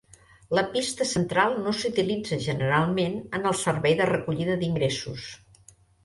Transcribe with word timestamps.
La 0.59 0.61
pista 0.75 1.05
central 1.09 1.51
no 1.65 1.73
s'utilitza 1.79 2.39
generalment 2.45 3.17
en 3.39 3.45
el 3.49 3.55
servei 3.59 3.95
de 4.01 4.07
recollida 4.11 4.55
d'ingressos. 4.63 5.27